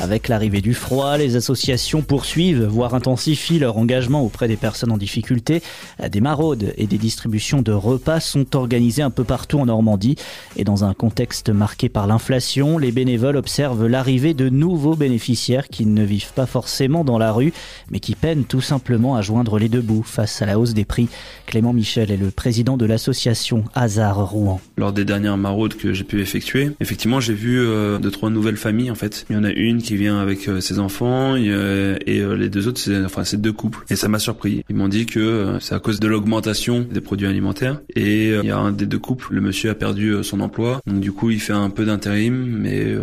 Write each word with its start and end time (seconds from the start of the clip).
Avec 0.00 0.28
l'arrivée 0.28 0.60
du 0.60 0.74
froid, 0.74 1.18
les 1.18 1.34
associations 1.34 2.02
poursuivent, 2.02 2.62
voire 2.62 2.94
intensifient 2.94 3.58
leur 3.58 3.78
engagement 3.78 4.22
auprès 4.22 4.46
des 4.46 4.56
personnes 4.56 4.92
en 4.92 4.96
difficulté. 4.96 5.60
Des 6.08 6.20
maraudes 6.20 6.72
et 6.76 6.86
des 6.86 6.98
distributions 6.98 7.62
de 7.62 7.72
repas 7.72 8.20
sont 8.20 8.54
organisées 8.54 9.02
un 9.02 9.10
peu 9.10 9.24
partout 9.24 9.58
en 9.58 9.66
Normandie. 9.66 10.14
Et 10.56 10.62
dans 10.62 10.84
un 10.84 10.94
contexte 10.94 11.50
marqué 11.50 11.88
par 11.88 12.06
l'inflation, 12.06 12.78
les 12.78 12.92
bénévoles 12.92 13.36
observent 13.36 13.88
l'arrivée 13.88 14.34
de 14.34 14.48
nouveaux 14.48 14.94
bénéficiaires 14.94 15.66
qui 15.68 15.84
ne 15.84 16.04
vivent 16.04 16.32
pas 16.32 16.46
forcément 16.46 17.02
dans 17.02 17.18
la 17.18 17.32
rue, 17.32 17.52
mais 17.90 17.98
qui 17.98 18.14
peinent 18.14 18.44
tout 18.44 18.60
simplement 18.60 19.16
à 19.16 19.22
joindre 19.22 19.58
les 19.58 19.68
deux 19.68 19.82
bouts 19.82 20.04
face 20.04 20.40
à 20.42 20.46
la 20.46 20.60
hausse 20.60 20.74
des 20.74 20.84
prix. 20.84 21.08
Clément 21.46 21.72
Michel 21.72 22.12
est 22.12 22.16
le 22.16 22.30
président 22.30 22.76
de 22.76 22.86
l'association 22.86 23.64
Hazard 23.74 24.30
Rouen. 24.30 24.60
Lors 24.76 24.92
des 24.92 25.04
dernières 25.04 25.38
maraudes 25.38 25.74
que 25.74 25.92
j'ai 25.92 26.04
pu 26.04 26.20
effectuer, 26.20 26.70
effectivement, 26.78 27.18
j'ai 27.18 27.34
vu 27.34 27.58
euh, 27.58 27.98
deux, 27.98 28.12
trois 28.12 28.30
nouvelles 28.30 28.56
familles, 28.56 28.92
en 28.92 28.94
fait. 28.94 29.26
Il 29.28 29.34
y 29.34 29.38
en 29.38 29.44
a 29.44 29.50
une 29.50 29.82
qui 29.87 29.87
vient 29.96 30.20
avec 30.20 30.48
euh, 30.48 30.60
ses 30.60 30.78
enfants 30.78 31.36
et, 31.36 31.48
euh, 31.48 31.96
et 32.06 32.20
euh, 32.20 32.34
les 32.34 32.48
deux 32.48 32.68
autres, 32.68 32.80
c'est 32.80 33.04
enfin 33.04 33.24
c'est 33.24 33.40
deux 33.40 33.52
couples. 33.52 33.84
Et 33.90 33.96
ça 33.96 34.08
m'a 34.08 34.18
surpris. 34.18 34.64
Ils 34.68 34.76
m'ont 34.76 34.88
dit 34.88 35.06
que 35.06 35.56
c'est 35.60 35.74
à 35.74 35.80
cause 35.80 36.00
de 36.00 36.08
l'augmentation 36.08 36.86
des 36.90 37.00
produits 37.00 37.26
alimentaires. 37.26 37.80
Et 37.94 38.30
il 38.30 38.44
y 38.44 38.50
a 38.50 38.58
un 38.58 38.72
des 38.72 38.86
deux 38.86 38.98
couples, 38.98 39.28
le 39.32 39.40
monsieur 39.40 39.70
a 39.70 39.74
perdu 39.74 40.22
son 40.22 40.40
emploi, 40.40 40.80
donc 40.86 41.00
du 41.00 41.12
coup 41.12 41.30
il 41.30 41.40
fait 41.40 41.52
un 41.52 41.70
peu 41.70 41.84
d'intérim, 41.84 42.34
mais 42.34 42.96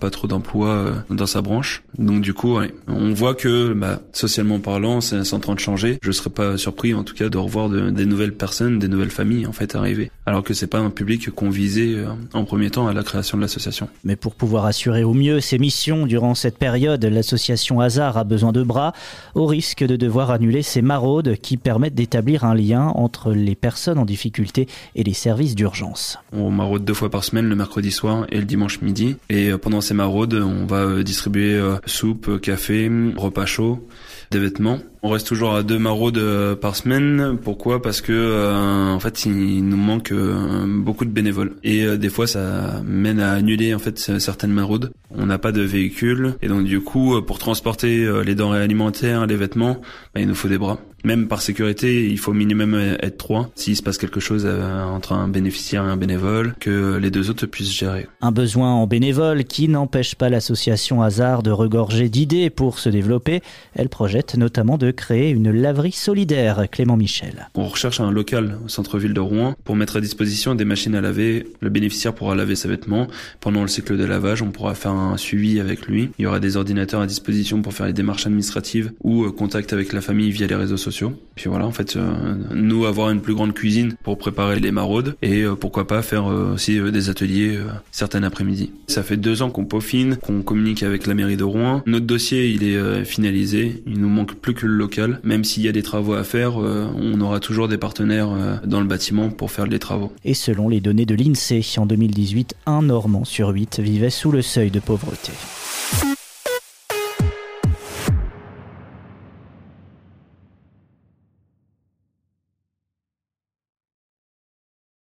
pas 0.00 0.10
trop 0.10 0.26
d'emploi 0.26 1.04
dans 1.10 1.26
sa 1.26 1.42
branche. 1.42 1.82
Donc 1.98 2.22
du 2.22 2.34
coup, 2.34 2.58
on 2.88 3.12
voit 3.12 3.34
que 3.34 3.72
bah, 3.72 4.00
socialement 4.12 4.58
parlant, 4.58 5.00
c'est 5.00 5.32
en 5.32 5.40
train 5.40 5.54
de 5.54 5.60
changer. 5.60 5.98
Je 6.02 6.12
serais 6.12 6.30
pas 6.30 6.56
surpris 6.56 6.94
en 6.94 7.04
tout 7.04 7.14
cas 7.14 7.28
de 7.28 7.38
revoir 7.38 7.68
des 7.68 8.06
nouvelles 8.06 8.34
personnes, 8.34 8.78
des 8.78 8.88
nouvelles 8.88 9.10
familles 9.10 9.46
en 9.46 9.52
fait 9.52 9.74
arriver. 9.74 10.10
Alors 10.26 10.42
que 10.42 10.54
c'est 10.54 10.66
pas 10.66 10.78
un 10.78 10.90
public 10.90 11.30
qu'on 11.30 11.50
visait 11.50 11.96
en 12.32 12.44
premier 12.44 12.70
temps 12.70 12.86
à 12.86 12.92
la 12.92 13.02
création 13.02 13.36
de 13.36 13.42
l'association. 13.42 13.88
Mais 14.04 14.16
pour 14.16 14.34
pouvoir 14.34 14.66
assurer 14.66 15.04
au 15.04 15.14
mieux 15.14 15.40
ses 15.40 15.58
missions 15.58 16.06
durant 16.06 16.31
cette 16.34 16.58
période, 16.58 17.04
l'association 17.04 17.80
Hazard 17.80 18.16
a 18.16 18.24
besoin 18.24 18.52
de 18.52 18.62
bras, 18.62 18.92
au 19.34 19.46
risque 19.46 19.84
de 19.84 19.96
devoir 19.96 20.30
annuler 20.30 20.62
ces 20.62 20.82
maraudes 20.82 21.36
qui 21.36 21.56
permettent 21.56 21.94
d'établir 21.94 22.44
un 22.44 22.54
lien 22.54 22.88
entre 22.94 23.32
les 23.32 23.54
personnes 23.54 23.98
en 23.98 24.04
difficulté 24.04 24.68
et 24.94 25.04
les 25.04 25.12
services 25.12 25.54
d'urgence. 25.54 26.18
On 26.32 26.50
maraude 26.50 26.84
deux 26.84 26.94
fois 26.94 27.10
par 27.10 27.24
semaine, 27.24 27.48
le 27.48 27.56
mercredi 27.56 27.90
soir 27.90 28.26
et 28.30 28.38
le 28.38 28.44
dimanche 28.44 28.80
midi. 28.80 29.16
Et 29.28 29.50
euh, 29.50 29.58
pendant 29.58 29.80
ces 29.80 29.94
maraudes, 29.94 30.34
on 30.34 30.66
va 30.66 30.82
euh, 30.82 31.02
distribuer 31.02 31.54
euh, 31.54 31.76
soupe, 31.86 32.40
café, 32.40 32.90
repas 33.16 33.46
chaud, 33.46 33.86
des 34.30 34.38
vêtements. 34.38 34.78
On 35.02 35.10
reste 35.10 35.26
toujours 35.26 35.54
à 35.54 35.62
deux 35.62 35.78
maraudes 35.78 36.22
par 36.60 36.76
semaine. 36.76 37.36
Pourquoi? 37.42 37.82
Parce 37.82 38.00
que 38.00 38.92
en 38.94 39.00
fait, 39.00 39.24
il 39.24 39.66
nous 39.68 39.76
manque 39.76 40.12
beaucoup 40.12 41.04
de 41.04 41.10
bénévoles 41.10 41.56
et 41.64 41.98
des 41.98 42.08
fois, 42.08 42.28
ça 42.28 42.80
mène 42.84 43.18
à 43.18 43.32
annuler 43.32 43.74
en 43.74 43.80
fait 43.80 43.98
certaines 43.98 44.52
maraudes. 44.52 44.92
On 45.14 45.26
n'a 45.26 45.38
pas 45.38 45.52
de 45.52 45.62
véhicule 45.62 46.34
et 46.42 46.48
donc 46.48 46.64
du 46.64 46.80
coup, 46.80 47.20
pour 47.22 47.38
transporter 47.38 48.10
les 48.24 48.34
denrées 48.34 48.62
alimentaires, 48.62 49.26
les 49.26 49.36
vêtements, 49.36 49.80
bah, 50.14 50.20
il 50.20 50.26
nous 50.26 50.34
faut 50.34 50.48
des 50.48 50.58
bras. 50.58 50.78
Même 51.04 51.26
par 51.26 51.42
sécurité, 51.42 52.08
il 52.08 52.18
faut 52.18 52.32
minimum 52.32 52.74
être 52.74 53.18
trois. 53.18 53.50
S'il 53.54 53.76
se 53.76 53.82
passe 53.82 53.98
quelque 53.98 54.20
chose 54.20 54.46
entre 54.46 55.12
un 55.12 55.28
bénéficiaire 55.28 55.84
et 55.84 55.88
un 55.88 55.96
bénévole, 55.96 56.54
que 56.60 56.96
les 56.96 57.10
deux 57.10 57.28
autres 57.28 57.46
puissent 57.46 57.76
gérer. 57.76 58.06
Un 58.20 58.30
besoin 58.30 58.72
en 58.72 58.86
bénévole 58.86 59.44
qui 59.44 59.68
n'empêche 59.68 60.14
pas 60.14 60.28
l'association 60.28 61.02
Hasard 61.02 61.42
de 61.42 61.50
regorger 61.50 62.08
d'idées 62.08 62.50
pour 62.50 62.78
se 62.78 62.88
développer. 62.88 63.42
Elle 63.74 63.88
projette 63.88 64.36
notamment 64.36 64.78
de 64.78 64.90
créer 64.92 65.30
une 65.30 65.50
laverie 65.50 65.92
solidaire, 65.92 66.66
Clément 66.70 66.96
Michel. 66.96 67.48
On 67.54 67.66
recherche 67.66 68.00
un 68.00 68.12
local 68.12 68.58
au 68.64 68.68
centre-ville 68.68 69.14
de 69.14 69.20
Rouen 69.20 69.56
pour 69.64 69.74
mettre 69.74 69.96
à 69.96 70.00
disposition 70.00 70.54
des 70.54 70.64
machines 70.64 70.94
à 70.94 71.00
laver. 71.00 71.46
Le 71.60 71.70
bénéficiaire 71.70 72.14
pourra 72.14 72.34
laver 72.36 72.54
ses 72.54 72.68
vêtements. 72.68 73.08
Pendant 73.40 73.62
le 73.62 73.68
cycle 73.68 73.96
de 73.96 74.04
lavage, 74.04 74.42
on 74.42 74.50
pourra 74.50 74.74
faire 74.74 74.92
un 74.92 75.16
suivi 75.16 75.58
avec 75.58 75.86
lui. 75.86 76.10
Il 76.18 76.22
y 76.22 76.26
aura 76.26 76.38
des 76.38 76.56
ordinateurs 76.56 77.00
à 77.00 77.06
disposition 77.06 77.60
pour 77.60 77.74
faire 77.74 77.86
les 77.86 77.92
démarches 77.92 78.26
administratives 78.26 78.92
ou 79.02 79.24
euh, 79.24 79.32
contact 79.32 79.72
avec 79.72 79.92
la 79.92 80.00
famille 80.00 80.30
via 80.30 80.46
les 80.46 80.54
réseaux 80.54 80.76
sociaux. 80.76 80.91
Puis 81.34 81.48
voilà, 81.48 81.66
en 81.66 81.72
fait, 81.72 81.96
euh, 81.96 82.34
nous 82.52 82.84
avoir 82.86 83.10
une 83.10 83.20
plus 83.20 83.34
grande 83.34 83.54
cuisine 83.54 83.94
pour 84.02 84.18
préparer 84.18 84.60
les 84.60 84.70
maraudes 84.70 85.16
et 85.22 85.42
euh, 85.42 85.54
pourquoi 85.54 85.86
pas 85.86 86.02
faire 86.02 86.26
aussi 86.26 86.78
des 86.80 87.10
ateliers 87.10 87.58
certains 87.90 88.22
après-midi. 88.22 88.70
Ça 88.86 89.02
fait 89.02 89.16
deux 89.16 89.42
ans 89.42 89.50
qu'on 89.50 89.64
peaufine, 89.64 90.16
qu'on 90.16 90.42
communique 90.42 90.82
avec 90.82 91.06
la 91.06 91.14
mairie 91.14 91.36
de 91.36 91.44
Rouen. 91.44 91.82
Notre 91.86 92.06
dossier, 92.06 92.48
il 92.48 92.64
est 92.64 93.04
finalisé. 93.04 93.82
Il 93.86 94.00
nous 94.00 94.08
manque 94.08 94.34
plus 94.34 94.54
que 94.54 94.66
le 94.66 94.74
local. 94.74 95.20
Même 95.24 95.44
s'il 95.44 95.62
y 95.62 95.68
a 95.68 95.72
des 95.72 95.82
travaux 95.82 96.14
à 96.14 96.24
faire, 96.24 96.60
euh, 96.60 96.86
on 96.96 97.20
aura 97.20 97.40
toujours 97.40 97.68
des 97.68 97.78
partenaires 97.78 98.30
euh, 98.30 98.56
dans 98.64 98.80
le 98.80 98.86
bâtiment 98.86 99.30
pour 99.30 99.50
faire 99.50 99.66
les 99.66 99.78
travaux. 99.78 100.12
Et 100.24 100.34
selon 100.34 100.68
les 100.68 100.80
données 100.80 101.06
de 101.06 101.14
l'INSEE, 101.14 101.78
en 101.78 101.86
2018, 101.86 102.54
un 102.66 102.82
Normand 102.82 103.24
sur 103.24 103.48
huit 103.48 103.80
vivait 103.80 104.10
sous 104.10 104.32
le 104.32 104.42
seuil 104.42 104.70
de 104.70 104.80
pauvreté. 104.80 105.32